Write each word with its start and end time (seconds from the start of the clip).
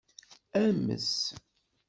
Ames. 0.61 1.07